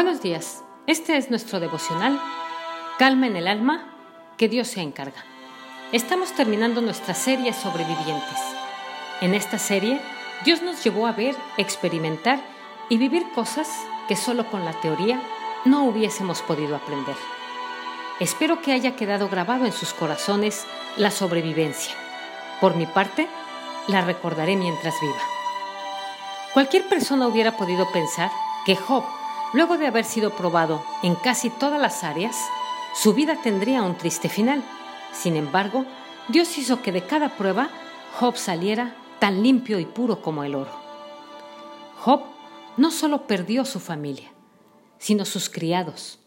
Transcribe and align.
Buenos 0.00 0.22
días. 0.22 0.62
Este 0.86 1.16
es 1.16 1.28
nuestro 1.28 1.58
devocional 1.58 2.20
Calma 3.00 3.26
en 3.26 3.34
el 3.34 3.48
alma, 3.48 3.92
que 4.36 4.48
Dios 4.48 4.68
se 4.68 4.80
encarga. 4.80 5.24
Estamos 5.90 6.30
terminando 6.36 6.80
nuestra 6.80 7.14
serie 7.14 7.52
Sobrevivientes. 7.52 8.38
En 9.20 9.34
esta 9.34 9.58
serie, 9.58 10.00
Dios 10.44 10.62
nos 10.62 10.84
llevó 10.84 11.08
a 11.08 11.12
ver, 11.12 11.34
experimentar 11.56 12.38
y 12.88 12.96
vivir 12.96 13.24
cosas 13.34 13.68
que 14.06 14.14
solo 14.14 14.48
con 14.48 14.64
la 14.64 14.80
teoría 14.80 15.20
no 15.64 15.82
hubiésemos 15.82 16.42
podido 16.42 16.76
aprender. 16.76 17.16
Espero 18.20 18.62
que 18.62 18.70
haya 18.70 18.94
quedado 18.94 19.28
grabado 19.28 19.64
en 19.64 19.72
sus 19.72 19.94
corazones 19.94 20.64
la 20.96 21.10
sobrevivencia. 21.10 21.96
Por 22.60 22.76
mi 22.76 22.86
parte, 22.86 23.26
la 23.88 24.02
recordaré 24.02 24.54
mientras 24.54 24.94
viva. 25.00 25.22
Cualquier 26.54 26.88
persona 26.88 27.26
hubiera 27.26 27.56
podido 27.56 27.90
pensar 27.90 28.30
que 28.64 28.76
Job 28.76 29.02
Luego 29.54 29.78
de 29.78 29.86
haber 29.86 30.04
sido 30.04 30.30
probado 30.30 30.84
en 31.02 31.14
casi 31.14 31.48
todas 31.48 31.80
las 31.80 32.04
áreas, 32.04 32.36
su 32.94 33.14
vida 33.14 33.40
tendría 33.42 33.82
un 33.82 33.96
triste 33.96 34.28
final. 34.28 34.62
Sin 35.12 35.36
embargo, 35.36 35.86
Dios 36.28 36.58
hizo 36.58 36.82
que 36.82 36.92
de 36.92 37.02
cada 37.02 37.30
prueba 37.36 37.70
Job 38.18 38.36
saliera 38.36 38.94
tan 39.18 39.42
limpio 39.42 39.78
y 39.78 39.86
puro 39.86 40.20
como 40.20 40.44
el 40.44 40.54
oro. 40.54 40.70
Job 42.00 42.22
no 42.76 42.90
solo 42.90 43.26
perdió 43.26 43.64
su 43.64 43.80
familia, 43.80 44.30
sino 44.98 45.24
sus 45.24 45.48
criados, 45.48 46.18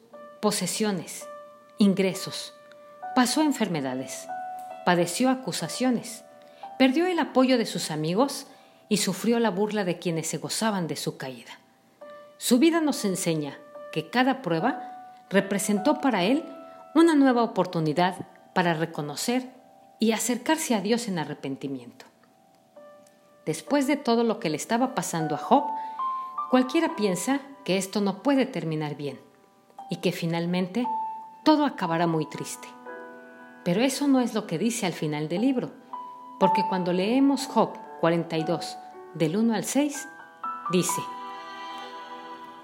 posesiones, 0.42 1.28
ingresos, 1.78 2.54
pasó 3.16 3.42
enfermedades, 3.42 4.28
padeció 4.86 5.30
acusaciones, 5.30 6.24
perdió 6.80 7.06
el 7.06 7.20
apoyo 7.20 7.58
de 7.58 7.66
sus 7.66 7.92
amigos 7.92 8.48
y 8.90 8.98
sufrió 8.98 9.40
la 9.40 9.52
burla 9.52 9.84
de 9.84 10.00
quienes 10.00 10.28
se 10.28 10.40
gozaban 10.40 10.88
de 10.88 10.96
su 10.96 11.18
caída. 11.18 11.61
Su 12.42 12.58
vida 12.58 12.82
nos 12.82 13.06
enseña 13.06 13.60
que 13.92 14.10
cada 14.10 14.42
prueba 14.42 14.82
representó 15.30 16.02
para 16.02 16.24
él 16.24 16.44
una 16.96 17.14
nueva 17.14 17.44
oportunidad 17.44 18.16
para 18.56 18.74
reconocer 18.74 19.52
y 20.00 20.14
acercarse 20.14 20.74
a 20.74 20.82
Dios 20.82 21.08
en 21.08 21.20
arrepentimiento. 21.20 22.08
Después 23.46 23.86
de 23.86 23.96
todo 23.96 24.24
lo 24.24 24.40
que 24.40 24.50
le 24.50 24.58
estaba 24.58 24.96
pasando 24.96 25.36
a 25.36 25.38
Job, 25.38 25.66
cualquiera 26.50 26.96
piensa 26.96 27.42
que 27.64 27.78
esto 27.78 28.02
no 28.02 28.24
puede 28.24 28.48
terminar 28.48 28.96
bien 28.96 29.22
y 29.92 29.98
que 29.98 30.12
finalmente 30.12 30.88
todo 31.46 31.64
acabará 31.64 32.08
muy 32.08 32.28
triste. 32.28 32.68
Pero 33.64 33.82
eso 33.82 34.08
no 34.08 34.20
es 34.20 34.34
lo 34.34 34.48
que 34.48 34.58
dice 34.58 34.88
al 34.88 34.94
final 34.94 35.30
del 35.30 35.42
libro, 35.42 35.74
porque 36.40 36.64
cuando 36.68 36.92
leemos 36.92 37.46
Job 37.46 37.78
42, 38.00 38.80
del 39.14 39.38
1 39.38 39.54
al 39.54 39.64
6, 39.64 40.08
dice, 40.72 41.02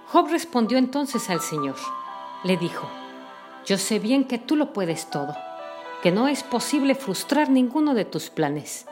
Job 0.10 0.30
respondió 0.30 0.78
entonces 0.78 1.30
al 1.30 1.42
Señor. 1.42 1.76
Le 2.44 2.56
dijo, 2.56 2.88
Yo 3.66 3.78
sé 3.78 4.00
bien 4.00 4.24
que 4.24 4.38
tú 4.38 4.56
lo 4.56 4.72
puedes 4.72 5.10
todo, 5.10 5.36
que 6.02 6.14
no 6.14 6.30
es 6.30 6.44
posible 6.44 6.96
frustrar 6.96 7.50
ninguno 7.50 7.94
de 7.94 8.06
tus 8.06 8.30
planes. 8.30 8.86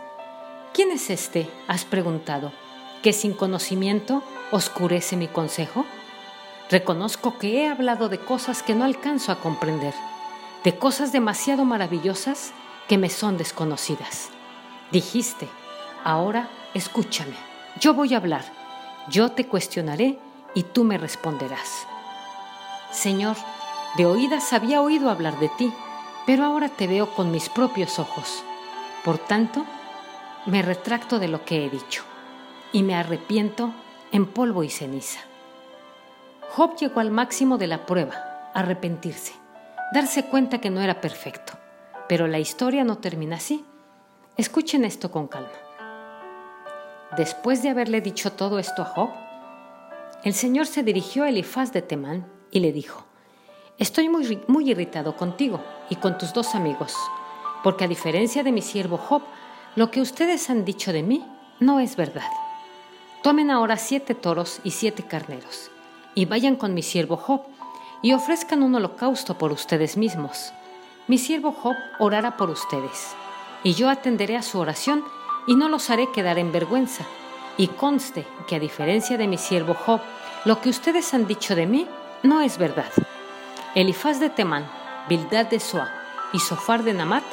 ¿Quién 0.74 0.92
es 0.92 1.10
este, 1.10 1.50
has 1.70 1.86
preguntado, 1.86 2.52
que 3.02 3.14
sin 3.14 3.34
conocimiento 3.34 4.24
oscurece 4.52 5.16
mi 5.16 5.30
consejo? 5.30 5.86
Reconozco 6.70 7.38
que 7.38 7.62
he 7.62 7.68
hablado 7.70 8.10
de 8.10 8.20
cosas 8.20 8.62
que 8.62 8.76
no 8.76 8.84
alcanzo 8.84 9.32
a 9.32 9.40
comprender, 9.40 9.94
de 10.66 10.78
cosas 10.78 11.14
demasiado 11.14 11.64
maravillosas 11.64 12.52
que 12.90 12.98
me 12.98 13.10
son 13.10 13.38
desconocidas. 13.38 14.32
Dijiste, 14.92 15.48
ahora 16.04 16.50
escúchame, 16.74 17.36
yo 17.80 17.94
voy 17.94 18.14
a 18.14 18.18
hablar, 18.18 18.44
yo 19.08 19.32
te 19.32 19.48
cuestionaré 19.48 20.20
y 20.56 20.64
tú 20.64 20.84
me 20.84 20.98
responderás. 20.98 21.86
Señor, 22.90 23.36
de 23.98 24.08
oídas 24.08 24.54
había 24.54 24.82
oído 24.82 25.12
hablar 25.12 25.38
de 25.40 25.50
ti, 25.50 25.72
pero 26.26 26.44
ahora 26.44 26.70
te 26.70 26.88
veo 26.88 27.14
con 27.14 27.30
mis 27.32 27.50
propios 27.50 28.00
ojos. 28.00 28.44
Por 29.04 29.20
tanto, 29.20 29.64
me 30.48 30.64
retracto 30.64 31.20
de 31.20 31.28
lo 31.28 31.46
que 31.46 31.66
he 31.66 31.70
dicho 31.70 32.04
y 32.72 32.82
me 32.82 32.96
arrepiento 32.96 33.74
en 34.12 34.26
polvo 34.26 34.64
y 34.64 34.70
ceniza. 34.70 35.20
Job 36.50 36.78
llegó 36.78 37.02
al 37.02 37.12
máximo 37.12 37.58
de 37.58 37.68
la 37.68 37.86
prueba, 37.86 38.50
arrepentirse, 38.54 39.34
darse 39.94 40.26
cuenta 40.26 40.60
que 40.60 40.70
no 40.70 40.82
era 40.82 41.02
perfecto. 41.02 41.54
Pero 42.08 42.28
la 42.28 42.40
historia 42.40 42.84
no 42.84 42.98
termina 43.00 43.38
así. 43.38 43.66
Escuchen 44.38 44.86
esto 44.86 45.12
con 45.12 45.28
calma. 45.28 45.50
Después 47.18 47.64
de 47.64 47.70
haberle 47.70 48.02
dicho 48.02 48.32
todo 48.34 48.60
esto 48.60 48.84
a 48.84 48.86
Job, 48.86 49.10
el 50.26 50.34
Señor 50.34 50.66
se 50.66 50.82
dirigió 50.82 51.24
a 51.24 51.30
Elifaz 51.30 51.72
de 51.72 51.84
Temán 51.84 52.28
y 52.50 52.60
le 52.60 52.74
dijo, 52.74 53.06
Estoy 53.78 54.10
muy, 54.10 54.42
muy 54.48 54.72
irritado 54.72 55.16
contigo 55.16 55.64
y 55.88 55.98
con 55.98 56.18
tus 56.18 56.34
dos 56.34 56.56
amigos, 56.56 56.96
porque 57.64 57.84
a 57.84 57.88
diferencia 57.88 58.42
de 58.42 58.52
mi 58.52 58.64
siervo 58.64 58.98
Job, 58.98 59.22
lo 59.76 59.92
que 59.92 60.02
ustedes 60.02 60.50
han 60.50 60.66
dicho 60.66 60.92
de 60.92 61.04
mí 61.04 61.24
no 61.60 61.80
es 61.80 61.96
verdad. 61.96 62.28
Tomen 63.22 63.52
ahora 63.52 63.78
siete 63.78 64.16
toros 64.16 64.62
y 64.64 64.72
siete 64.72 65.04
carneros, 65.04 65.70
y 66.16 66.26
vayan 66.26 66.56
con 66.56 66.74
mi 66.74 66.82
siervo 66.82 67.18
Job, 67.18 67.42
y 68.02 68.14
ofrezcan 68.14 68.64
un 68.64 68.74
holocausto 68.74 69.38
por 69.38 69.52
ustedes 69.52 69.96
mismos. 69.96 70.54
Mi 71.08 71.20
siervo 71.20 71.52
Job 71.52 71.76
orará 72.00 72.36
por 72.36 72.50
ustedes, 72.50 73.16
y 73.64 73.76
yo 73.76 73.92
atenderé 73.92 74.38
a 74.38 74.42
su 74.42 74.58
oración 74.58 75.04
y 75.46 75.56
no 75.56 75.70
los 75.70 75.92
haré 75.92 76.12
quedar 76.12 76.40
en 76.40 76.52
vergüenza 76.52 77.06
y 77.58 77.68
conste 77.68 78.26
que 78.48 78.56
a 78.56 78.60
diferencia 78.60 79.18
de 79.18 79.28
mi 79.28 79.38
siervo 79.38 79.74
Job, 79.74 80.02
lo 80.46 80.62
que 80.62 80.70
ustedes 80.70 81.14
han 81.14 81.28
dicho 81.28 81.56
de 81.56 81.66
mí 81.66 81.88
no 82.24 82.42
es 82.42 82.58
verdad. 82.58 82.92
Elifaz 83.76 84.20
de 84.20 84.30
Temán, 84.30 84.70
Bildad 85.10 85.48
de 85.48 85.60
Soa 85.60 85.90
y 86.34 86.40
Sofar 86.40 86.84
de 86.84 86.94
Namat 86.94 87.24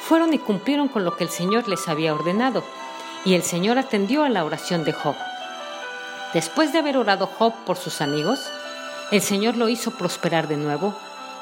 fueron 0.00 0.32
y 0.32 0.38
cumplieron 0.38 0.88
con 0.88 1.04
lo 1.04 1.16
que 1.16 1.24
el 1.24 1.30
Señor 1.30 1.68
les 1.68 1.88
había 1.88 2.14
ordenado, 2.14 2.64
y 3.24 3.34
el 3.34 3.42
Señor 3.42 3.78
atendió 3.78 4.24
a 4.24 4.28
la 4.28 4.44
oración 4.44 4.84
de 4.84 4.92
Job. 4.92 5.14
Después 6.32 6.72
de 6.72 6.78
haber 6.78 6.96
orado 6.96 7.26
Job 7.26 7.52
por 7.66 7.76
sus 7.76 8.00
amigos, 8.00 8.40
el 9.10 9.20
Señor 9.20 9.56
lo 9.56 9.68
hizo 9.68 9.90
prosperar 9.90 10.48
de 10.48 10.56
nuevo 10.56 10.94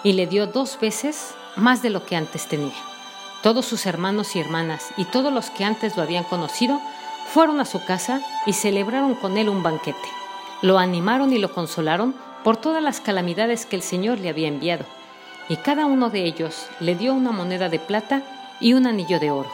y 0.03 0.15
le 0.15 0.27
dio 0.27 0.47
dos 0.47 0.79
veces 0.81 1.35
más 1.57 1.83
de 1.83 1.91
lo 1.91 2.05
que 2.05 2.17
antes 2.17 2.47
tenía. 2.47 2.75
Todos 3.43 3.67
sus 3.67 3.87
hermanos 3.87 4.35
y 4.35 4.41
hermanas 4.41 4.89
y 4.97 5.05
todos 5.05 5.33
los 5.33 5.51
que 5.51 5.65
antes 5.65 5.97
lo 5.97 6.03
habían 6.03 6.25
conocido 6.25 6.81
fueron 7.29 7.61
a 7.61 7.67
su 7.67 7.85
casa 7.85 8.23
y 8.47 8.55
celebraron 8.55 9.15
con 9.15 9.37
él 9.37 9.49
un 9.49 9.63
banquete. 9.63 10.09
Lo 10.63 10.79
animaron 10.79 11.33
y 11.33 11.39
lo 11.39 11.53
consolaron 11.53 12.15
por 12.43 12.57
todas 12.57 12.83
las 12.83 13.01
calamidades 13.01 13.67
que 13.67 13.77
el 13.77 13.83
Señor 13.83 14.19
le 14.19 14.31
había 14.31 14.49
enviado, 14.49 14.87
y 15.49 15.57
cada 15.57 15.87
uno 15.87 16.09
de 16.09 16.25
ellos 16.25 16.67
le 16.81 16.95
dio 16.95 17.13
una 17.13 17.31
moneda 17.31 17.69
de 17.69 17.79
plata 17.79 18.23
y 18.61 18.73
un 18.73 18.87
anillo 18.87 19.21
de 19.21 19.31
oro. 19.31 19.51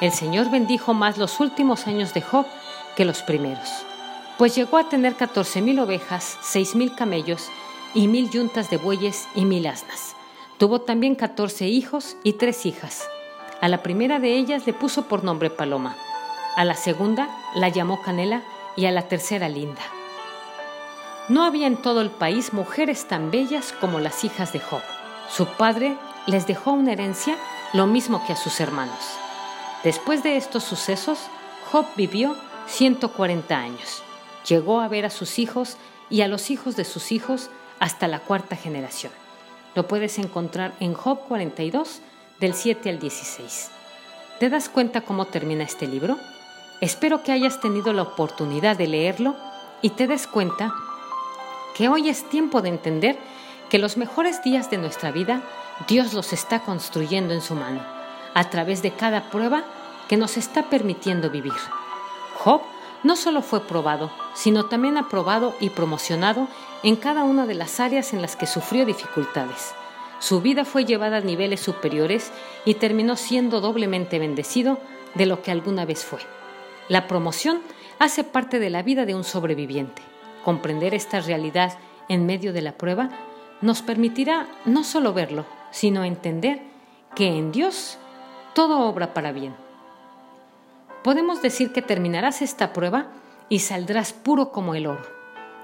El 0.00 0.12
Señor 0.12 0.50
bendijo 0.50 0.92
más 0.92 1.16
los 1.16 1.38
últimos 1.40 1.86
años 1.86 2.12
de 2.12 2.22
Job 2.22 2.46
que 2.96 3.04
los 3.04 3.22
primeros, 3.22 3.68
pues 4.36 4.56
llegó 4.56 4.76
a 4.76 4.88
tener 4.88 5.14
catorce 5.14 5.62
mil 5.62 5.78
ovejas, 5.78 6.38
seis 6.42 6.74
mil 6.74 6.94
camellos 6.94 7.48
y 7.94 8.08
mil 8.08 8.30
yuntas 8.30 8.68
de 8.68 8.78
bueyes 8.78 9.28
y 9.34 9.44
mil 9.44 9.66
asnas. 9.66 10.16
Tuvo 10.58 10.80
también 10.80 11.14
catorce 11.14 11.68
hijos 11.68 12.16
y 12.24 12.34
tres 12.34 12.66
hijas. 12.66 13.08
A 13.60 13.68
la 13.68 13.82
primera 13.82 14.18
de 14.18 14.36
ellas 14.36 14.66
le 14.66 14.72
puso 14.72 15.06
por 15.06 15.22
nombre 15.22 15.50
Paloma 15.50 15.96
a 16.56 16.64
la 16.64 16.74
segunda 16.74 17.28
la 17.54 17.68
llamó 17.68 18.02
Canela 18.02 18.42
y 18.76 18.86
a 18.86 18.90
la 18.90 19.08
tercera 19.08 19.48
Linda. 19.48 19.82
No 21.28 21.44
había 21.44 21.66
en 21.66 21.76
todo 21.76 22.00
el 22.00 22.10
país 22.10 22.52
mujeres 22.52 23.06
tan 23.06 23.30
bellas 23.30 23.72
como 23.72 24.00
las 24.00 24.24
hijas 24.24 24.52
de 24.52 24.60
Job. 24.60 24.82
Su 25.30 25.46
padre 25.46 25.96
les 26.26 26.46
dejó 26.46 26.72
una 26.72 26.92
herencia 26.92 27.36
lo 27.72 27.86
mismo 27.86 28.24
que 28.26 28.32
a 28.32 28.36
sus 28.36 28.60
hermanos. 28.60 28.98
Después 29.84 30.22
de 30.22 30.36
estos 30.36 30.64
sucesos, 30.64 31.20
Job 31.70 31.86
vivió 31.96 32.36
140 32.66 33.56
años. 33.56 34.02
Llegó 34.48 34.80
a 34.80 34.88
ver 34.88 35.06
a 35.06 35.10
sus 35.10 35.38
hijos 35.38 35.76
y 36.08 36.22
a 36.22 36.28
los 36.28 36.50
hijos 36.50 36.76
de 36.76 36.84
sus 36.84 37.12
hijos 37.12 37.50
hasta 37.78 38.08
la 38.08 38.18
cuarta 38.18 38.56
generación. 38.56 39.12
Lo 39.74 39.86
puedes 39.86 40.18
encontrar 40.18 40.74
en 40.80 40.94
Job 40.94 41.20
42, 41.28 42.00
del 42.40 42.54
7 42.54 42.90
al 42.90 42.98
16. 42.98 43.70
¿Te 44.40 44.48
das 44.48 44.68
cuenta 44.68 45.02
cómo 45.02 45.26
termina 45.26 45.62
este 45.64 45.86
libro? 45.86 46.18
Espero 46.80 47.22
que 47.22 47.32
hayas 47.32 47.60
tenido 47.60 47.92
la 47.92 48.02
oportunidad 48.02 48.76
de 48.76 48.86
leerlo 48.86 49.36
y 49.82 49.90
te 49.90 50.06
des 50.06 50.26
cuenta 50.26 50.74
que 51.76 51.90
hoy 51.90 52.08
es 52.08 52.28
tiempo 52.28 52.62
de 52.62 52.70
entender 52.70 53.18
que 53.68 53.78
los 53.78 53.98
mejores 53.98 54.42
días 54.42 54.70
de 54.70 54.78
nuestra 54.78 55.10
vida 55.10 55.42
Dios 55.88 56.14
los 56.14 56.32
está 56.32 56.60
construyendo 56.60 57.34
en 57.34 57.42
su 57.42 57.54
mano, 57.54 57.82
a 58.34 58.48
través 58.48 58.80
de 58.82 58.92
cada 58.92 59.30
prueba 59.30 59.64
que 60.08 60.16
nos 60.16 60.38
está 60.38 60.70
permitiendo 60.70 61.28
vivir. 61.28 61.52
Job 62.38 62.62
no 63.02 63.14
solo 63.14 63.42
fue 63.42 63.60
probado, 63.60 64.10
sino 64.34 64.66
también 64.66 64.96
aprobado 64.96 65.54
y 65.60 65.70
promocionado 65.70 66.48
en 66.82 66.96
cada 66.96 67.24
una 67.24 67.44
de 67.46 67.54
las 67.54 67.78
áreas 67.78 68.14
en 68.14 68.22
las 68.22 68.36
que 68.36 68.46
sufrió 68.46 68.86
dificultades. 68.86 69.74
Su 70.18 70.40
vida 70.40 70.64
fue 70.64 70.86
llevada 70.86 71.18
a 71.18 71.20
niveles 71.20 71.60
superiores 71.60 72.32
y 72.64 72.74
terminó 72.74 73.16
siendo 73.16 73.60
doblemente 73.60 74.18
bendecido 74.18 74.78
de 75.14 75.26
lo 75.26 75.42
que 75.42 75.50
alguna 75.50 75.84
vez 75.84 76.04
fue. 76.04 76.20
La 76.90 77.06
promoción 77.06 77.60
hace 78.00 78.24
parte 78.24 78.58
de 78.58 78.68
la 78.68 78.82
vida 78.82 79.06
de 79.06 79.14
un 79.14 79.22
sobreviviente. 79.22 80.02
Comprender 80.44 80.92
esta 80.92 81.20
realidad 81.20 81.78
en 82.08 82.26
medio 82.26 82.52
de 82.52 82.62
la 82.62 82.72
prueba 82.72 83.10
nos 83.60 83.80
permitirá 83.80 84.48
no 84.64 84.82
solo 84.82 85.12
verlo, 85.12 85.46
sino 85.70 86.02
entender 86.02 86.60
que 87.14 87.28
en 87.28 87.52
Dios 87.52 87.96
todo 88.54 88.88
obra 88.88 89.14
para 89.14 89.30
bien. 89.30 89.54
Podemos 91.04 91.40
decir 91.42 91.70
que 91.70 91.80
terminarás 91.80 92.42
esta 92.42 92.72
prueba 92.72 93.06
y 93.48 93.60
saldrás 93.60 94.12
puro 94.12 94.50
como 94.50 94.74
el 94.74 94.88
oro. 94.88 95.06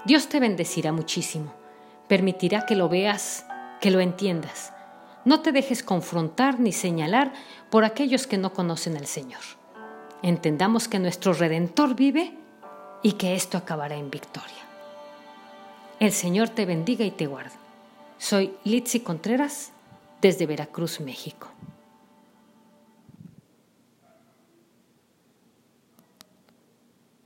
Dios 0.05 0.29
te 0.29 0.39
bendecirá 0.39 0.93
muchísimo, 0.93 1.53
permitirá 2.07 2.67
que 2.67 2.77
lo 2.77 2.89
veas, 2.89 3.45
que 3.81 3.91
lo 3.91 3.99
entiendas. 3.99 4.73
No 5.25 5.41
te 5.41 5.51
dejes 5.51 5.83
confrontar 5.83 6.61
ni 6.61 6.71
señalar 6.71 7.33
por 7.69 7.85
aquellos 7.85 8.29
que 8.29 8.39
no 8.39 8.53
conocen 8.53 8.97
al 8.97 9.07
Señor. 9.07 9.43
Entendamos 10.23 10.89
que 10.89 10.99
nuestro 10.99 11.33
Redentor 11.33 11.95
vive 11.95 12.33
y 13.03 13.13
que 13.13 13.35
esto 13.35 13.59
acabará 13.59 13.97
en 13.97 14.11
victoria. 14.11 14.65
El 16.01 16.13
Señor 16.13 16.49
te 16.49 16.67
bendiga 16.67 17.05
y 17.05 17.11
te 17.11 17.27
guarde. 17.27 17.57
Soy 18.19 18.55
Litsi 18.65 19.01
Contreras 19.01 19.73
desde 20.21 20.47
Veracruz, 20.47 21.01
México. 21.01 21.49